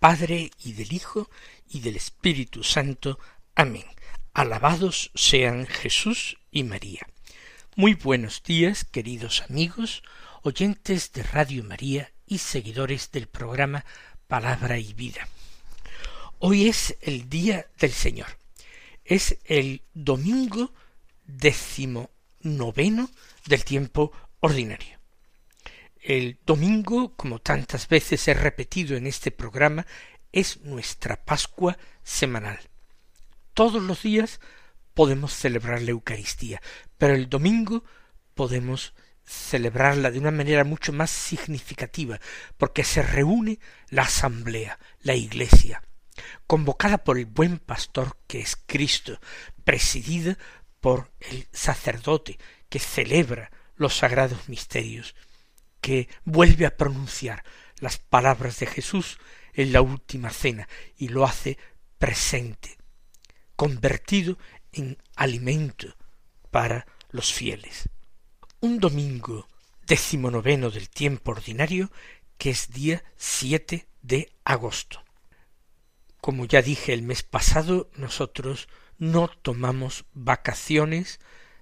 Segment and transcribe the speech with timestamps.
[0.00, 1.28] Padre y del Hijo
[1.68, 3.18] y del Espíritu Santo.
[3.54, 3.84] Amén.
[4.32, 7.06] Alabados sean Jesús y María.
[7.76, 10.02] Muy buenos días, queridos amigos,
[10.40, 13.84] oyentes de Radio María y seguidores del programa
[14.26, 15.28] Palabra y Vida.
[16.38, 18.38] Hoy es el día del Señor.
[19.04, 20.72] Es el domingo
[21.26, 23.10] décimo noveno
[23.44, 24.99] del tiempo ordinario.
[26.02, 29.86] El domingo, como tantas veces he repetido en este programa,
[30.32, 32.58] es nuestra Pascua semanal.
[33.52, 34.40] Todos los días
[34.94, 36.62] podemos celebrar la Eucaristía,
[36.96, 37.84] pero el domingo
[38.34, 42.18] podemos celebrarla de una manera mucho más significativa,
[42.56, 43.58] porque se reúne
[43.90, 45.82] la asamblea, la iglesia,
[46.46, 49.20] convocada por el buen pastor que es Cristo,
[49.64, 50.38] presidida
[50.80, 52.38] por el sacerdote
[52.70, 55.14] que celebra los sagrados misterios,
[55.80, 57.44] que vuelve a pronunciar
[57.78, 59.18] las palabras de Jesús
[59.52, 61.58] en la última cena y lo hace
[61.98, 62.76] presente,
[63.56, 64.38] convertido
[64.72, 65.96] en alimento
[66.50, 67.88] para los fieles.
[68.60, 69.48] Un domingo
[69.86, 71.90] decimonoveno del tiempo ordinario
[72.38, 75.02] que es día siete de agosto.
[76.20, 81.20] Como ya dije el mes pasado, nosotros no tomamos vacaciones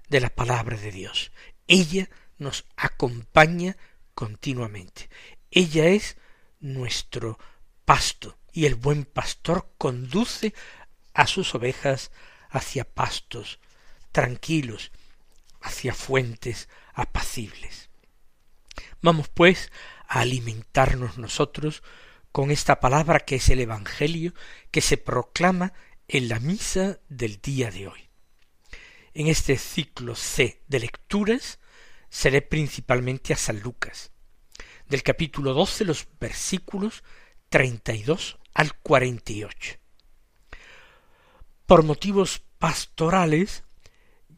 [0.09, 1.33] de la palabra de Dios.
[1.69, 3.77] Ella nos acompaña
[4.19, 5.09] continuamente.
[5.49, 6.17] Ella es
[6.59, 7.39] nuestro
[7.85, 10.55] pasto y el buen pastor conduce
[11.15, 12.11] a sus ovejas
[12.51, 13.61] hacia pastos
[14.11, 14.91] tranquilos,
[15.61, 17.91] hacia fuentes apacibles.
[19.03, 19.71] Vamos pues
[20.09, 21.85] a alimentarnos nosotros
[22.33, 24.35] con esta palabra que es el Evangelio
[24.73, 25.75] que se proclama
[26.09, 28.09] en la misa del día de hoy.
[29.15, 31.61] En este ciclo C de lecturas
[32.11, 34.13] seré principalmente a San Lucas,
[34.89, 37.05] del capítulo doce los versículos
[37.49, 39.77] treinta y dos al cuarenta y ocho.
[41.67, 43.65] Por motivos pastorales,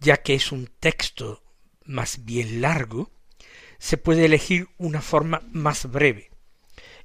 [0.00, 1.42] ya que es un texto
[1.84, 3.10] más bien largo,
[3.78, 6.31] se puede elegir una forma más breve,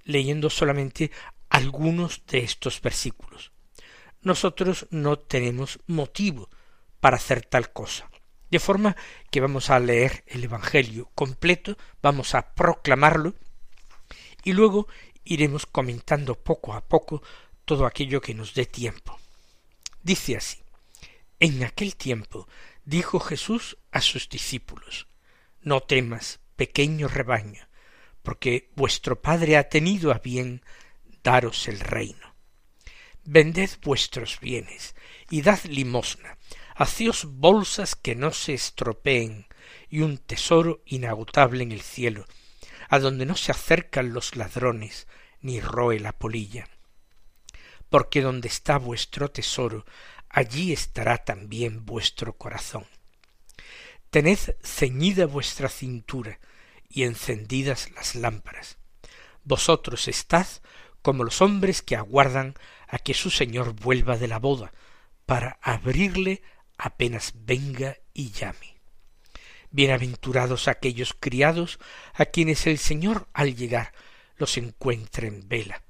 [0.04, 1.12] leyendo solamente
[1.50, 3.52] algunos de estos versículos.
[4.22, 6.50] Nosotros no tenemos motivo
[7.00, 8.10] para hacer tal cosa.
[8.56, 8.96] De forma
[9.32, 13.36] que vamos a leer el Evangelio completo, vamos a proclamarlo,
[14.46, 14.88] y luego
[15.26, 17.22] iremos comentando poco a poco
[17.66, 19.20] todo aquello que nos dé tiempo.
[20.02, 20.64] Dice así,
[21.42, 22.48] en aquel tiempo
[22.86, 25.10] dijo Jesús a sus discípulos,
[25.62, 27.68] No temas, pequeño rebaño,
[28.24, 30.62] porque vuestro Padre ha tenido a bien
[31.24, 32.34] daros el reino.
[33.26, 34.96] Vended vuestros bienes
[35.30, 36.38] y dad limosna,
[36.78, 39.48] Hacíos bolsas que no se estropeen
[39.90, 42.26] y un tesoro inagotable en el cielo,
[42.90, 45.08] a donde no se acercan los ladrones
[45.40, 46.68] ni roe la polilla.
[47.90, 49.86] Porque donde está vuestro tesoro,
[50.28, 52.86] allí estará también vuestro corazón.
[54.10, 56.40] Tened ceñida vuestra cintura
[56.90, 58.78] y encendidas las lámparas.
[59.46, 60.48] Vosotros estad
[61.02, 62.56] como los hombres que aguardan
[62.88, 64.74] a que su señor vuelva de la boda,
[65.26, 66.42] para abrirle
[66.78, 68.76] apenas venga y llame.
[69.72, 71.80] Bienaventurados aquellos criados
[72.14, 73.94] a quienes el Señor al llegar
[74.38, 75.82] los encuentre en vela.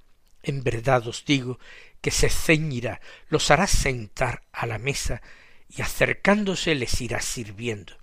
[0.43, 1.59] En verdad os digo
[2.01, 5.21] que se ceñirá, los hará sentar a la mesa
[5.69, 7.97] y acercándose les irá sirviendo.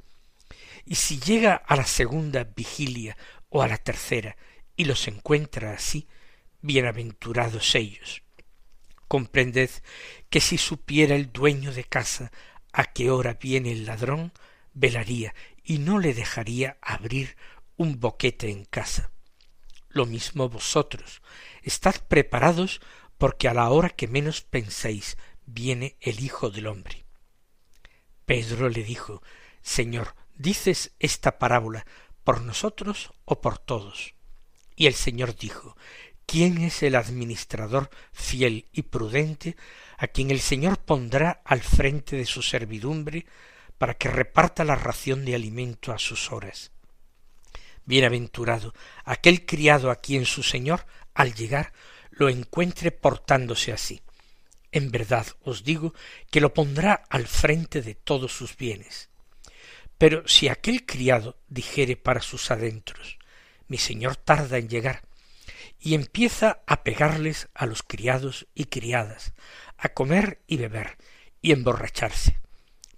[0.84, 3.16] Y si llega a la segunda vigilia
[3.48, 4.36] o a la tercera
[4.76, 6.08] y los encuentra así,
[6.60, 8.22] bienaventurados ellos.
[9.06, 9.70] Comprended
[10.30, 12.32] que si supiera el dueño de casa
[12.72, 14.32] a qué hora viene el ladrón,
[14.74, 17.36] velaría y no le dejaría abrir
[17.76, 19.10] un boquete en casa.
[19.88, 21.22] Lo mismo vosotros,
[21.62, 22.80] estad preparados
[23.18, 25.16] porque a la hora que menos penséis
[25.46, 27.04] viene el Hijo del hombre.
[28.24, 29.22] Pedro le dijo,
[29.62, 31.84] Señor, ¿dices esta parábola
[32.24, 34.14] por nosotros o por todos?
[34.74, 35.76] Y el Señor dijo,
[36.26, 39.56] ¿quién es el administrador fiel y prudente
[39.98, 43.26] a quien el Señor pondrá al frente de su servidumbre
[43.82, 46.70] para que reparta la ración de alimento a sus horas.
[47.84, 48.74] Bienaventurado
[49.04, 51.72] aquel criado a quien su Señor, al llegar,
[52.10, 54.00] lo encuentre portándose así.
[54.70, 55.94] En verdad os digo
[56.30, 59.08] que lo pondrá al frente de todos sus bienes.
[59.98, 63.18] Pero si aquel criado dijere para sus adentros,
[63.66, 65.02] mi señor tarda en llegar,
[65.84, 69.34] y empieza a pegarles a los criados y criadas,
[69.76, 70.96] a comer y beber,
[71.40, 72.38] y emborracharse.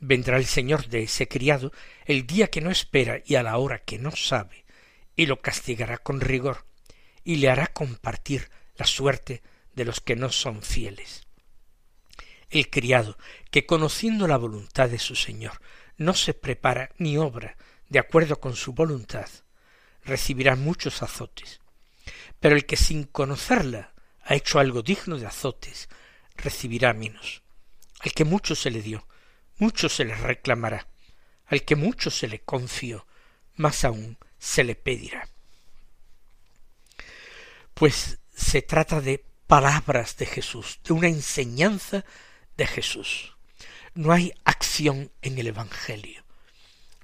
[0.01, 1.73] Vendrá el señor de ese criado
[2.05, 4.67] el día que no espera y a la hora que no sabe,
[5.17, 6.67] y lo castigará con rigor,
[7.25, 9.43] y le hará compartir la suerte
[9.75, 11.27] de los que no son fieles.
[12.51, 13.17] El criado,
[13.51, 15.59] que conociendo la voluntad de su señor,
[15.97, 17.57] no se prepara ni obra
[17.89, 19.29] de acuerdo con su voluntad,
[20.05, 21.64] recibirá muchos azotes.
[22.45, 25.89] Pero el que sin conocerla ha hecho algo digno de azotes,
[26.37, 27.41] recibirá menos.
[28.01, 29.09] Al que mucho se le dio,
[29.57, 30.87] mucho se le reclamará.
[31.47, 33.07] Al que mucho se le confió,
[33.57, 35.27] más aún se le pedirá.
[37.73, 42.05] Pues se trata de palabras de Jesús, de una enseñanza
[42.59, 43.39] de Jesús.
[43.95, 46.23] No hay acción en el Evangelio,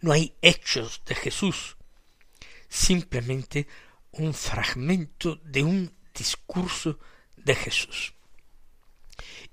[0.03, 1.79] no hay hechos de Jesús,
[2.69, 3.67] simplemente
[4.13, 6.99] un fragmento de un discurso
[7.37, 8.15] de Jesús.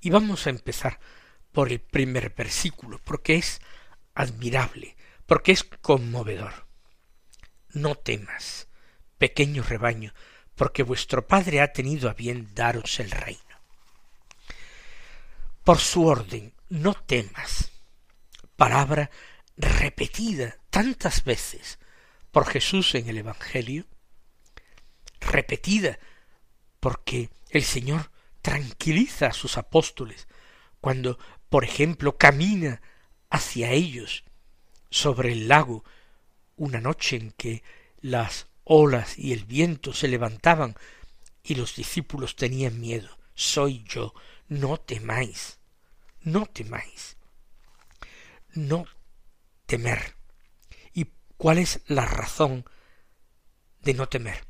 [0.02, 1.00] Y vamos a empezar
[1.52, 3.62] por el primer versículo, porque es
[4.14, 4.96] admirable,
[5.26, 6.68] porque es conmovedor.
[7.70, 8.68] No temas,
[9.18, 10.14] pequeño rebaño,
[10.56, 13.42] porque vuestro Padre ha tenido a bien daros el reino.
[15.64, 17.72] Por su orden, no temas.
[18.56, 19.12] Palabra
[19.58, 21.80] repetida tantas veces
[22.32, 23.86] por Jesús en el Evangelio,
[25.38, 26.00] repetida
[26.80, 28.12] porque el Señor
[28.42, 30.28] tranquiliza a sus apóstoles
[30.82, 31.20] cuando,
[31.50, 32.82] por ejemplo, camina
[33.30, 34.24] hacia ellos
[34.90, 35.84] sobre el lago
[36.56, 37.62] una noche en que
[38.02, 40.76] las olas y el viento se levantaban
[41.44, 43.10] y los discípulos tenían miedo.
[43.36, 44.16] Soy yo,
[44.48, 45.60] no temáis,
[46.22, 47.18] no temáis,
[48.54, 48.88] no
[49.68, 50.16] temer.
[50.94, 51.06] ¿Y
[51.38, 52.66] cuál es la razón
[53.82, 54.47] de no temer?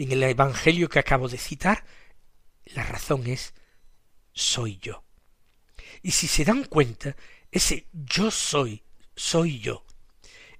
[0.00, 1.84] En el Evangelio que acabo de citar,
[2.64, 3.52] la razón es
[4.32, 5.04] soy yo.
[6.00, 7.16] Y si se dan cuenta,
[7.50, 8.82] ese yo soy,
[9.14, 9.84] soy yo,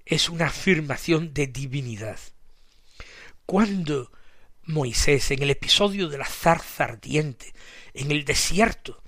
[0.05, 2.19] es una afirmación de divinidad.
[3.47, 4.11] Cuando
[4.61, 7.51] Moisés, en el episodio de la zarza ardiente,
[7.95, 9.01] en el desierto,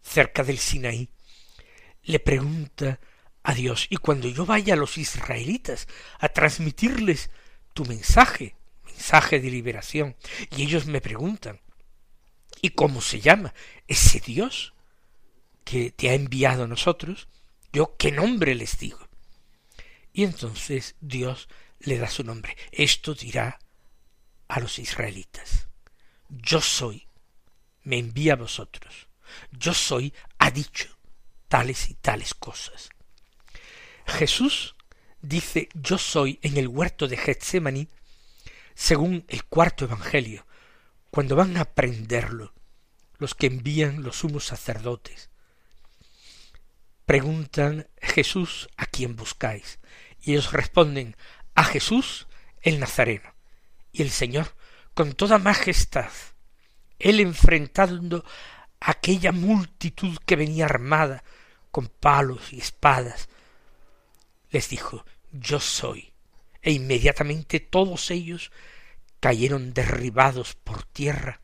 [0.00, 1.10] cerca del Sinaí,
[2.04, 3.00] le pregunta
[3.42, 5.88] a Dios, y cuando yo vaya a los israelitas
[6.20, 7.28] a transmitirles
[7.74, 8.56] tu mensaje,
[8.94, 10.16] mensaje de liberación,
[10.56, 11.60] y ellos me preguntan,
[12.62, 13.52] ¿y cómo se llama
[13.88, 14.72] ese Dios
[15.64, 17.28] que te ha enviado a nosotros?
[17.72, 19.08] Yo qué nombre les digo.
[20.12, 21.48] Y entonces Dios
[21.80, 22.56] le da su nombre.
[22.70, 23.58] Esto dirá
[24.46, 25.68] a los israelitas.
[26.28, 27.08] Yo soy,
[27.82, 29.08] me envía a vosotros.
[29.50, 30.88] Yo soy, ha dicho
[31.48, 32.90] tales y tales cosas.
[34.06, 34.76] Jesús
[35.20, 37.88] dice yo soy en el huerto de Getsemaní,
[38.74, 40.46] según el cuarto Evangelio,
[41.10, 42.52] cuando van a aprenderlo
[43.18, 45.30] los que envían los sumos sacerdotes.
[47.06, 49.78] Preguntan Jesús a quién buscáis,
[50.20, 51.16] y ellos responden
[51.54, 52.26] a Jesús
[52.62, 53.34] el Nazareno.
[53.92, 54.56] Y el Señor,
[54.94, 56.10] con toda majestad,
[56.98, 58.24] él enfrentando
[58.80, 61.22] aquella multitud que venía armada
[61.70, 63.28] con palos y espadas,
[64.50, 66.12] les dijo, yo soy.
[66.62, 68.50] E inmediatamente todos ellos
[69.24, 71.40] cayeron derribados por tierra,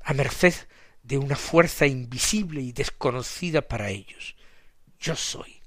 [0.00, 0.54] a merced
[1.02, 4.36] de una fuerza invisible y desconocida para ellos.
[5.00, 5.60] Yo soy.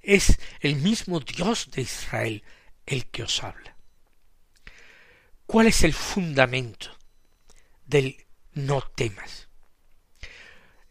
[0.00, 2.44] Es el mismo Dios de Israel
[2.86, 3.76] el que os habla.
[5.46, 6.96] ¿Cuál es el fundamento
[7.84, 9.48] del no temas?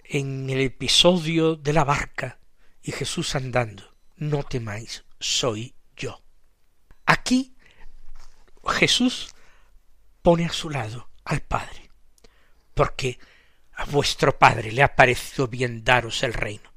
[0.03, 2.39] En el episodio de la barca
[2.83, 6.21] y Jesús andando, no temáis, soy yo.
[7.05, 7.55] Aquí
[8.69, 9.33] Jesús
[10.21, 11.89] pone a su lado al Padre,
[12.73, 13.19] porque
[13.73, 16.71] a vuestro Padre le ha parecido bien daros el reino.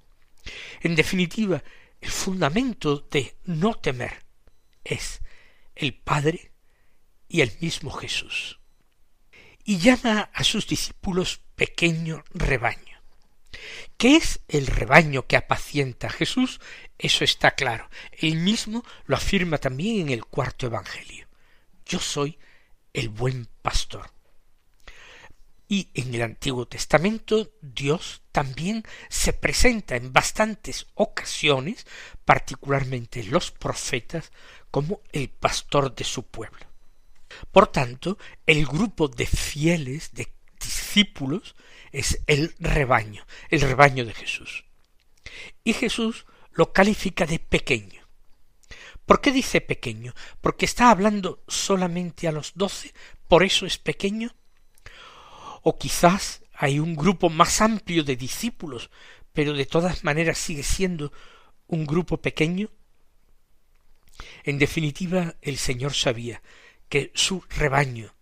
[0.81, 1.63] En definitiva,
[2.01, 4.25] el fundamento de no temer
[4.83, 5.21] es
[5.75, 6.53] el Padre
[7.29, 8.61] y el mismo Jesús.
[9.65, 13.03] Y llama a sus discípulos pequeño rebaño.
[13.97, 16.61] ¿Qué es el rebaño que apacienta a Jesús?
[16.99, 17.89] Eso está claro.
[18.13, 21.24] Él mismo lo afirma también en el cuarto Evangelio.
[21.87, 22.39] Yo soy
[22.93, 24.11] el buen pastor.
[25.67, 31.87] Y en el Antiguo Testamento Dios también se presenta en bastantes ocasiones,
[32.25, 34.31] particularmente los profetas,
[34.71, 36.67] como el pastor de su pueblo.
[37.51, 41.57] Por tanto, el grupo de fieles, de discípulos
[41.93, 44.65] es el rebaño, el rebaño de Jesús.
[45.63, 48.04] Y Jesús lo califica de pequeño.
[49.07, 50.15] ¿Por qué dice pequeño?
[50.41, 52.95] ¿Porque está hablando solamente a los doce?
[53.29, 54.35] ¿Por eso es pequeño?
[55.63, 58.91] O quizás hay un grupo más amplio de discípulos,
[59.33, 61.13] pero de todas maneras sigue siendo
[61.67, 62.71] un grupo pequeño.
[64.45, 66.43] En definitiva, el Señor sabía
[66.89, 68.15] que su rebaño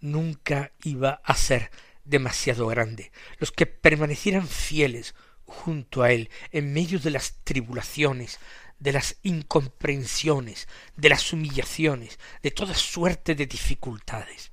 [0.00, 1.70] nunca iba a ser
[2.04, 3.12] demasiado grande.
[3.38, 5.14] Los que permanecieran fieles
[5.44, 8.38] junto a Él en medio de las tribulaciones,
[8.78, 14.50] de las incomprensiones, de las humillaciones, de toda suerte de dificultades.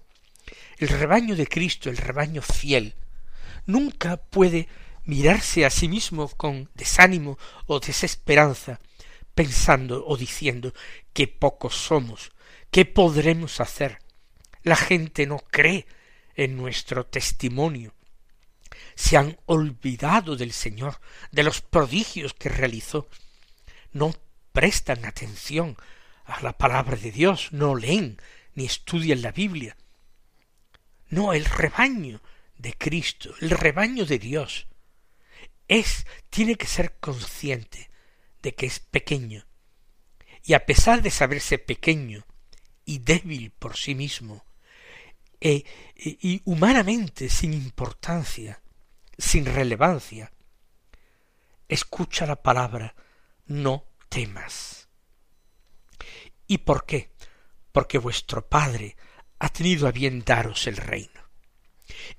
[0.77, 2.95] El rebaño de Cristo, el rebaño fiel,
[3.65, 4.67] nunca puede
[5.05, 7.37] mirarse a sí mismo con desánimo
[7.67, 8.79] o desesperanza,
[9.35, 10.73] pensando o diciendo
[11.13, 12.31] que pocos somos,
[12.71, 13.99] qué podremos hacer.
[14.63, 15.85] La gente no cree
[16.35, 17.93] en nuestro testimonio.
[18.95, 20.99] Se han olvidado del Señor,
[21.31, 23.07] de los prodigios que realizó.
[23.93, 24.13] No
[24.51, 25.77] prestan atención
[26.25, 28.17] a la palabra de Dios, no leen
[28.55, 29.77] ni estudian la Biblia.
[31.09, 32.21] No, el rebaño
[32.57, 34.67] de Cristo, el rebaño de Dios,
[35.67, 37.89] es, tiene que ser consciente
[38.41, 39.45] de que es pequeño.
[40.43, 42.25] Y a pesar de saberse pequeño
[42.85, 44.45] y débil por sí mismo,
[45.39, 48.61] e, y humanamente sin importancia,
[49.17, 50.31] sin relevancia,
[51.67, 52.95] escucha la palabra
[53.53, 54.89] no temas.
[56.47, 57.11] ¿Y por qué?
[57.71, 58.97] Porque vuestro Padre
[59.39, 61.21] ha tenido a bien daros el reino.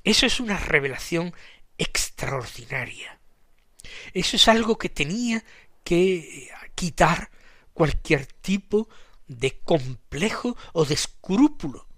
[0.05, 1.35] Eso es una revelación
[1.77, 3.21] extraordinaria.
[4.13, 5.45] Eso es algo que tenía
[5.83, 7.31] que quitar
[7.73, 8.89] cualquier tipo
[9.27, 11.89] de complejo o de escrúpulo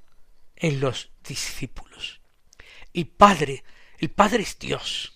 [0.57, 2.23] en los discípulos.
[2.95, 3.65] El Padre,
[3.99, 5.13] el Padre es Dios,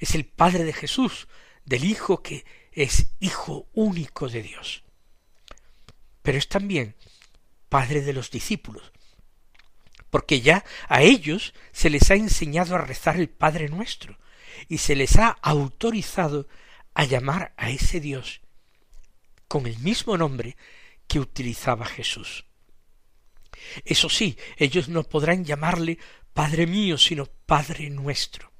[0.00, 1.28] es el Padre de Jesús,
[1.64, 4.84] del Hijo que es Hijo único de Dios.
[6.22, 6.96] Pero es también
[7.68, 8.92] Padre de los discípulos,
[10.10, 14.18] porque ya a ellos se les ha enseñado a rezar el Padre nuestro,
[14.68, 16.48] y se les ha autorizado
[16.94, 18.42] a llamar a ese Dios
[19.48, 20.56] con el mismo nombre
[21.06, 22.44] que utilizaba Jesús.
[23.84, 25.98] Eso sí, ellos no podrán llamarle
[26.32, 28.51] Padre mío, sino Padre nuestro,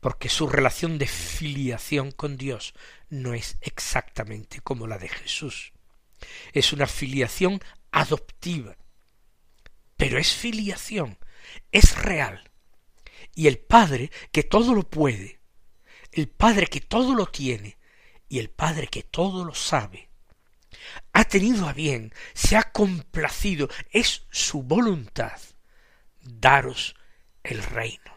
[0.00, 2.74] porque su relación de filiación con Dios
[3.08, 5.72] no es exactamente como la de Jesús.
[6.52, 8.76] Es una filiación adoptiva,
[9.96, 11.18] pero es filiación,
[11.70, 12.50] es real.
[13.34, 15.40] Y el Padre que todo lo puede,
[16.12, 17.78] el Padre que todo lo tiene,
[18.28, 20.08] y el Padre que todo lo sabe,
[21.12, 25.40] ha tenido a bien, se ha complacido, es su voluntad
[26.22, 26.94] daros
[27.42, 28.09] el reino.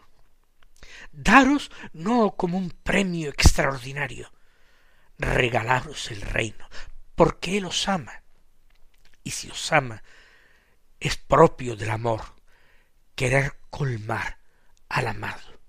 [1.16, 4.32] Daros no como un premio extraordinario,
[5.16, 6.68] regalaros el reino,
[7.14, 8.24] porque Él os ama.
[9.22, 10.02] Y si os ama,
[10.98, 12.34] es propio del amor
[13.14, 14.40] querer colmar
[14.88, 15.60] al amado.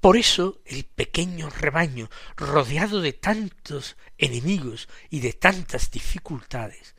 [0.00, 6.94] Por eso el pequeño rebaño, rodeado de tantos enemigos y de tantas dificultades,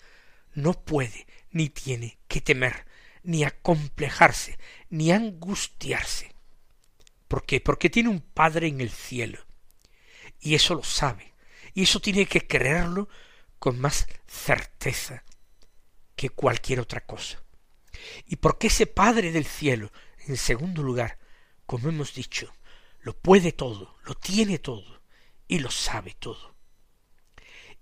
[0.53, 2.87] no puede ni tiene que temer,
[3.21, 4.57] ni acomplejarse,
[4.89, 6.30] ni angustiarse.
[7.31, 7.61] ¿Por qué?
[7.61, 9.39] Porque tiene un Padre en el cielo,
[10.41, 11.33] y eso lo sabe,
[11.73, 13.07] y eso tiene que creerlo
[13.57, 15.23] con más certeza
[16.17, 17.41] que cualquier otra cosa.
[18.25, 19.93] Y porque ese Padre del cielo,
[20.27, 21.19] en segundo lugar,
[21.65, 22.53] como hemos dicho,
[22.99, 25.01] lo puede todo, lo tiene todo
[25.47, 26.53] y lo sabe todo.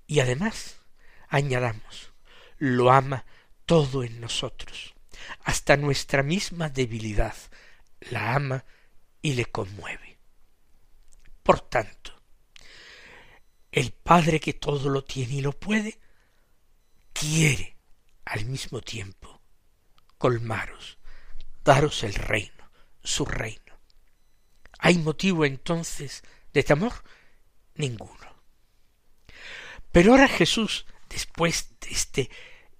[0.05, 0.79] Y además,
[1.27, 2.13] añadamos,
[2.59, 3.25] lo ama
[3.65, 4.93] todo en nosotros,
[5.43, 7.35] hasta nuestra misma debilidad,
[8.11, 8.63] la ama
[9.21, 10.17] y le conmueve.
[11.43, 12.13] Por tanto,
[13.71, 15.99] el Padre que todo lo tiene y lo puede,
[17.13, 17.77] quiere
[18.25, 19.41] al mismo tiempo
[20.17, 20.97] colmaros,
[21.63, 22.71] daros el reino,
[23.03, 23.79] su reino.
[24.77, 26.23] ¿Hay motivo entonces
[26.53, 26.93] de temor?
[27.75, 28.13] Ninguno.
[29.91, 32.29] Pero ahora Jesús, después de este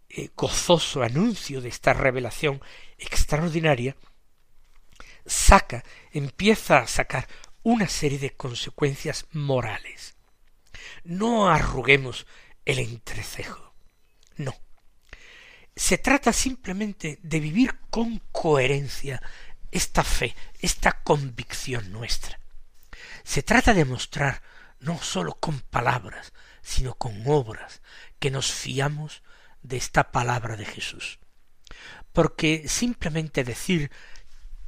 [0.10, 2.62] eh, gozoso anuncio de esta revelación
[2.98, 3.96] extraordinaria,
[5.30, 7.28] saca, empieza a sacar
[7.64, 10.16] una serie de consecuencias morales.
[11.04, 12.26] No arruguemos
[12.66, 13.74] el entrecejo.
[14.38, 14.56] No.
[15.76, 19.22] Se trata simplemente de vivir con coherencia
[19.72, 22.40] esta fe, esta convicción nuestra.
[23.24, 24.42] Se trata de mostrar
[24.80, 27.82] no sólo con palabras, sino con obras,
[28.20, 29.24] que nos fiamos
[29.62, 31.20] de esta palabra de Jesús.
[32.14, 33.92] Porque simplemente decir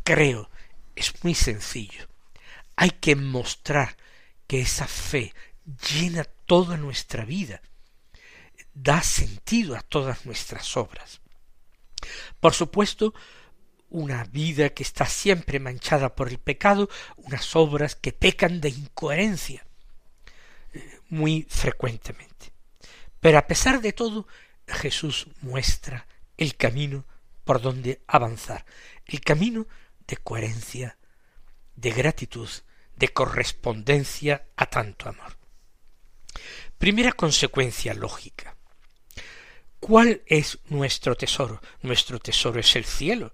[0.04, 0.50] creo,
[0.96, 2.08] es muy sencillo.
[2.76, 3.98] Hay que mostrar
[4.48, 5.34] que esa fe
[5.92, 7.62] llena toda nuestra vida,
[8.74, 11.22] da sentido a todas nuestras obras.
[12.40, 13.14] Por supuesto,
[13.90, 19.66] una vida que está siempre manchada por el pecado, unas obras que pecan de incoherencia
[20.74, 22.54] eh, muy frecuentemente.
[23.20, 24.28] Pero a pesar de todo,
[24.68, 27.06] Jesús muestra el camino
[27.44, 28.66] por donde avanzar,
[29.06, 29.68] el camino
[30.12, 30.98] de coherencia,
[31.74, 32.50] de gratitud,
[32.98, 35.38] de correspondencia a tanto amor.
[36.78, 38.58] Primera consecuencia lógica.
[39.80, 41.62] ¿Cuál es nuestro tesoro?
[41.82, 43.34] Nuestro tesoro es el cielo.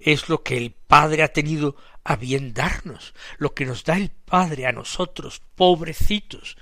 [0.00, 4.10] Es lo que el Padre ha tenido a bien darnos, lo que nos da el
[4.10, 6.56] Padre a nosotros, pobrecitos,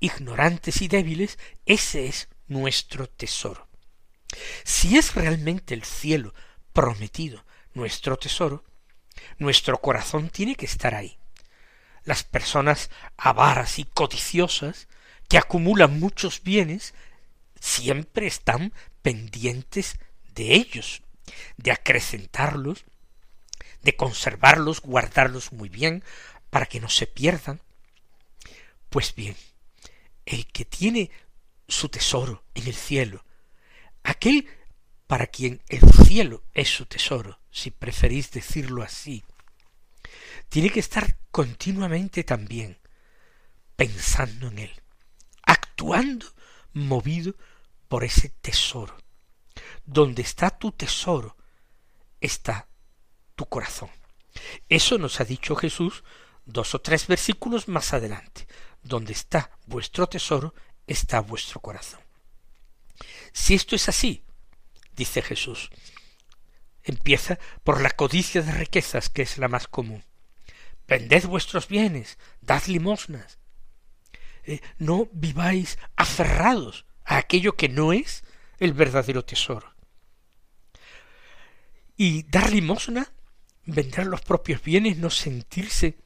[0.00, 3.68] ignorantes y débiles, ese es nuestro tesoro.
[4.64, 6.34] Si es realmente el cielo
[6.72, 8.64] prometido nuestro tesoro,
[9.38, 11.18] nuestro corazón tiene que estar ahí.
[12.04, 14.88] Las personas avaras y codiciosas
[15.28, 16.94] que acumulan muchos bienes
[17.60, 19.98] siempre están pendientes
[20.34, 21.02] de ellos,
[21.56, 22.84] de acrecentarlos,
[23.82, 26.02] de conservarlos, guardarlos muy bien,
[26.50, 27.60] para que no se pierdan.
[28.90, 29.36] Pues bien,
[30.26, 31.10] el que tiene
[31.68, 33.24] su tesoro en el cielo,
[34.02, 34.48] aquel
[35.06, 39.24] para quien el cielo es su tesoro, si preferís decirlo así,
[40.48, 42.78] tiene que estar continuamente también
[43.76, 44.82] pensando en él,
[45.42, 46.26] actuando
[46.72, 47.34] movido
[47.88, 48.96] por ese tesoro.
[49.84, 51.36] Donde está tu tesoro,
[52.20, 52.68] está
[53.36, 53.90] tu corazón.
[54.68, 56.04] Eso nos ha dicho Jesús
[56.44, 58.46] dos o tres versículos más adelante.
[58.82, 60.54] Donde está vuestro tesoro,
[60.86, 62.00] está vuestro corazón.
[63.32, 64.24] Si esto es así,
[64.94, 65.70] dice Jesús,
[66.84, 70.04] empieza por la codicia de riquezas, que es la más común.
[70.88, 73.38] Vended vuestros bienes, dad limosnas.
[74.44, 78.24] Eh, no viváis aferrados a aquello que no es
[78.58, 79.74] el verdadero tesoro.
[81.96, 83.12] Y dar limosna,
[83.64, 85.96] vender los propios bienes, no sentirse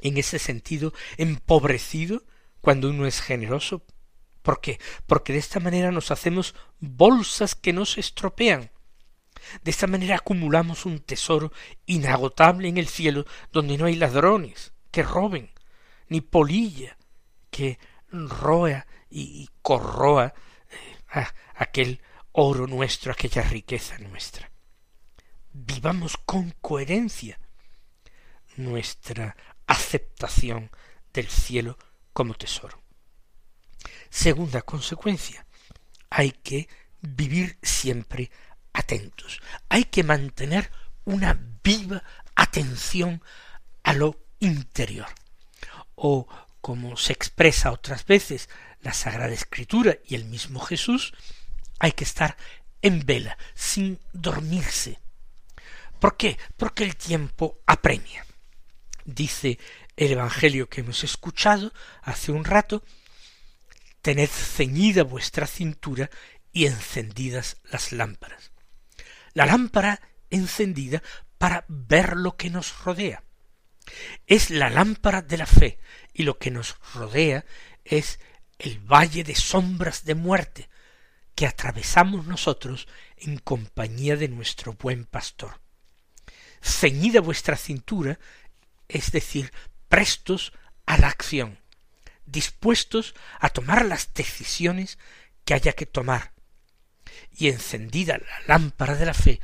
[0.00, 2.24] en ese sentido empobrecido
[2.60, 3.84] cuando uno es generoso.
[4.42, 4.80] ¿Por qué?
[5.06, 8.70] Porque de esta manera nos hacemos bolsas que no se estropean.
[9.62, 11.52] De esta manera acumulamos un tesoro
[11.86, 15.50] inagotable en el cielo donde no hay ladrones que roben,
[16.08, 16.96] ni polilla
[17.50, 17.78] que
[18.10, 20.34] roa y, corroa
[21.14, 22.00] eh, aquel
[22.32, 24.50] oro nuestro, aquella riqueza nuestra.
[25.52, 27.38] Vivamos con coherencia
[28.56, 29.36] nuestra
[29.66, 30.70] aceptación
[31.12, 31.78] del cielo
[32.12, 32.80] como tesoro.
[34.08, 35.46] Segunda consecuencia,
[36.10, 36.68] hay que
[37.00, 38.30] vivir siempre
[38.72, 40.70] atentos, hay que mantener
[41.04, 42.02] una viva
[42.34, 43.22] atención
[43.82, 45.08] a lo interior,
[45.94, 46.26] o
[46.60, 48.48] como se expresa otras veces
[48.80, 51.12] la Sagrada Escritura y el mismo Jesús,
[51.78, 52.36] hay que estar
[52.82, 55.00] en vela, sin dormirse.
[55.98, 56.38] ¿Por qué?
[56.56, 58.26] Porque el tiempo apremia.
[59.04, 59.58] Dice
[59.96, 62.82] el Evangelio que hemos escuchado hace un rato,
[64.00, 66.10] tened ceñida vuestra cintura
[66.52, 68.51] y encendidas las lámparas.
[69.34, 71.02] La lámpara encendida
[71.38, 73.24] para ver lo que nos rodea.
[74.26, 75.78] Es la lámpara de la fe
[76.12, 77.44] y lo que nos rodea
[77.84, 78.20] es
[78.58, 80.68] el valle de sombras de muerte
[81.34, 85.60] que atravesamos nosotros en compañía de nuestro buen pastor.
[86.60, 88.18] Ceñida vuestra cintura,
[88.88, 89.52] es decir,
[89.88, 90.52] prestos
[90.86, 91.58] a la acción,
[92.26, 94.98] dispuestos a tomar las decisiones
[95.44, 96.31] que haya que tomar,
[97.30, 99.40] y encendida la lámpara de la fe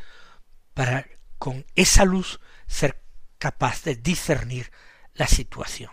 [0.74, 1.06] para
[1.38, 3.02] con esa luz ser
[3.38, 4.70] capaz de discernir
[5.14, 5.90] la situación.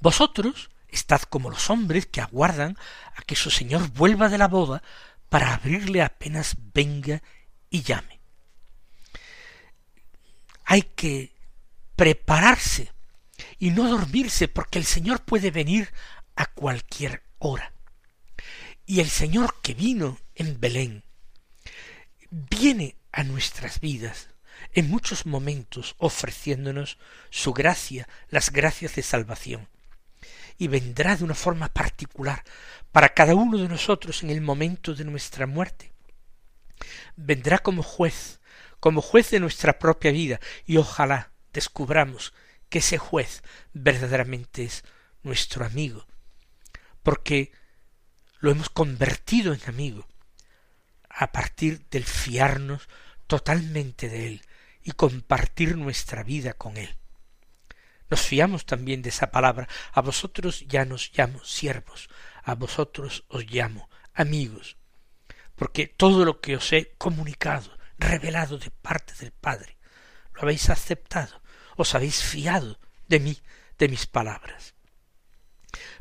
[0.00, 2.76] Vosotros Estad como los hombres que aguardan
[3.16, 4.82] a que su señor vuelva de la boda
[5.30, 7.22] para abrirle apenas venga
[7.70, 8.20] y llame.
[10.66, 11.34] Hay que
[11.96, 12.92] prepararse
[13.58, 15.92] y no dormirse porque el Señor puede venir
[16.36, 17.72] a cualquier hora.
[18.92, 21.02] Y el Señor que vino en Belén
[22.28, 24.28] viene a nuestras vidas
[24.74, 26.98] en muchos momentos ofreciéndonos
[27.30, 29.70] su gracia, las gracias de salvación
[30.58, 32.44] y vendrá de una forma particular
[32.90, 35.94] para cada uno de nosotros en el momento de nuestra muerte.
[37.16, 38.40] Vendrá como juez,
[38.78, 42.34] como juez de nuestra propia vida, y ojalá descubramos
[42.68, 44.84] que ese juez verdaderamente es
[45.22, 46.06] nuestro amigo,
[47.02, 47.52] porque
[48.42, 50.06] lo hemos convertido en amigo
[51.08, 52.88] a partir del fiarnos
[53.28, 54.42] totalmente de él
[54.82, 56.96] y compartir nuestra vida con Él.
[58.10, 59.68] Nos fiamos también de esa palabra.
[59.92, 62.10] A vosotros ya nos llamo siervos,
[62.42, 64.76] a vosotros os llamo amigos,
[65.54, 69.78] porque todo lo que os he comunicado, revelado de parte del Padre,
[70.34, 71.40] lo habéis aceptado,
[71.76, 73.38] os habéis fiado de mí,
[73.78, 74.74] de mis palabras.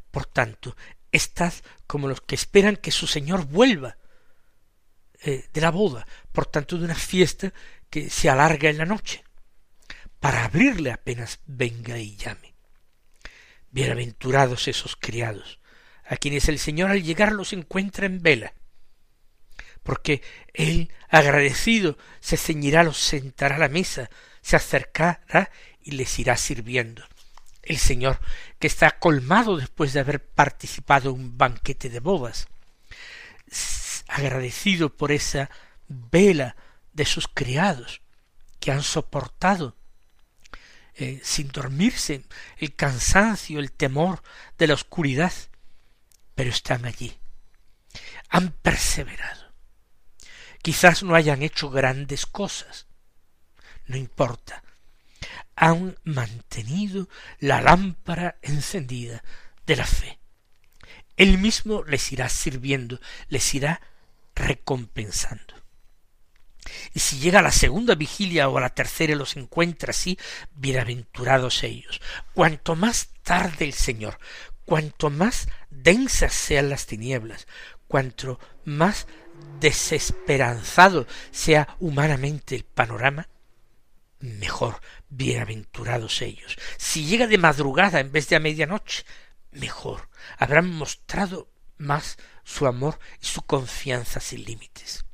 [0.10, 0.76] Por tanto,
[1.12, 1.54] estad
[1.88, 3.98] como los que esperan que su Señor vuelva
[5.24, 7.54] eh, de la boda, por tanto de una fiesta
[7.90, 9.24] que se alarga en la noche
[10.22, 12.54] para abrirle apenas venga y llame.
[13.72, 15.60] Bienaventurados esos criados,
[16.06, 18.54] a quienes el Señor al llegar los encuentra en vela,
[19.82, 20.22] porque
[20.54, 25.50] Él, agradecido, se ceñirá, los sentará a la mesa, se acercará
[25.82, 27.04] y les irá sirviendo.
[27.72, 28.20] El Señor,
[28.60, 32.50] que está colmado después de haber participado en un banquete de bodas,
[34.10, 35.50] agradecido por esa
[35.88, 36.58] vela
[36.92, 38.02] de sus criados,
[38.60, 39.78] que han soportado
[40.96, 42.26] eh, sin dormirse,
[42.58, 44.22] el cansancio, el temor
[44.58, 45.32] de la oscuridad,
[46.36, 47.18] pero están allí.
[48.28, 49.54] Han perseverado.
[50.62, 52.88] Quizás no hayan hecho grandes cosas.
[53.86, 54.62] No importa.
[55.62, 59.24] Han mantenido la lámpara encendida
[59.68, 60.18] de la fe.
[61.18, 63.80] Él mismo les irá sirviendo, les irá
[64.34, 65.54] recompensando.
[66.96, 70.18] Y si llega la segunda vigilia o a la tercera y los encuentra así,
[70.56, 72.02] bienaventurados ellos.
[72.34, 74.18] Cuanto más tarde el Señor,
[74.66, 77.46] cuanto más densas sean las tinieblas,
[77.88, 79.06] cuanto más
[79.60, 83.30] desesperanzado sea humanamente el panorama,
[84.20, 86.58] mejor, bienaventurados ellos.
[86.78, 89.06] Si llega de madrugada en vez de a medianoche,
[89.52, 90.10] mejor.
[90.38, 95.06] Habrán mostrado más su amor y su confianza sin límites.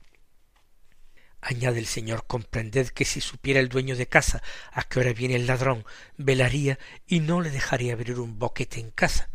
[1.42, 5.36] Añade el Señor, comprended que si supiera el dueño de casa a qué hora viene
[5.36, 5.86] el ladrón,
[6.18, 9.30] velaría y no le dejaría abrir un boquete en casa.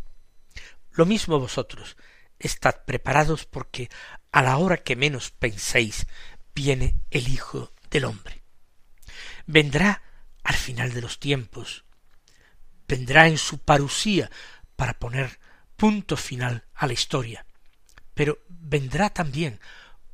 [0.90, 1.96] Lo mismo vosotros,
[2.38, 3.88] estad preparados porque
[4.31, 6.07] a la hora que menos penséis
[6.55, 8.42] viene el Hijo del hombre.
[9.46, 10.03] Vendrá
[10.44, 11.85] al final de los tiempos,
[12.87, 14.31] vendrá en su parusía
[14.76, 15.38] para poner
[15.76, 17.46] punto final a la historia,
[18.14, 19.61] pero vendrá también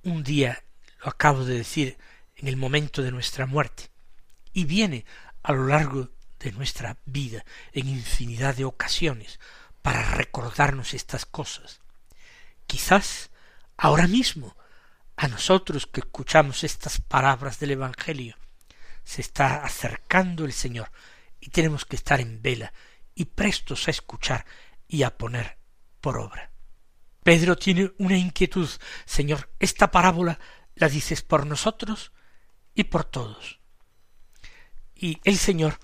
[0.02, 0.62] un día
[1.00, 1.98] lo acabo de decir
[2.36, 3.90] en el momento de nuestra muerte,
[4.52, 5.04] y viene
[5.42, 9.40] a lo largo de nuestra vida en infinidad de ocasiones
[9.82, 11.80] para recordarnos estas cosas.
[12.66, 13.30] Quizás
[13.76, 14.56] ahora mismo
[15.16, 18.36] a nosotros que escuchamos estas palabras del Evangelio
[19.08, 20.90] se está acercando el Señor
[21.40, 22.74] y tenemos que estar en vela
[23.14, 24.44] y prestos a escuchar
[24.86, 25.56] y a poner
[26.02, 26.52] por obra.
[27.22, 28.68] Pedro tiene una inquietud.
[29.06, 30.38] Señor, esta parábola
[30.74, 32.12] la dices por nosotros
[32.74, 33.60] y por todos.
[34.94, 35.78] Y el Señor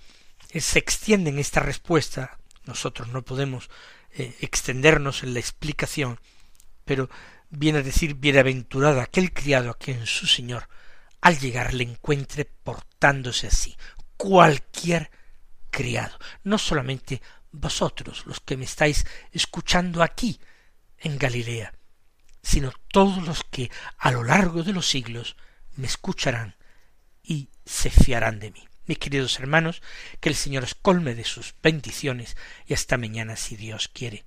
[0.50, 3.70] eh, se extiende en esta respuesta, nosotros no podemos
[4.10, 6.20] eh, extendernos en la explicación,
[6.84, 7.08] pero
[7.48, 10.68] viene a decir bienaventurado aquel criado a quien su Señor
[11.24, 13.74] al llegar le encuentre portándose así,
[14.18, 15.10] cualquier
[15.70, 20.38] criado, no solamente vosotros los que me estáis escuchando aquí
[20.98, 21.72] en Galilea,
[22.42, 25.36] sino todos los que a lo largo de los siglos
[25.76, 26.56] me escucharán
[27.22, 28.68] y se fiarán de mí.
[28.84, 29.80] Mis queridos hermanos,
[30.20, 34.26] que el Señor os colme de sus bendiciones y hasta mañana si Dios quiere.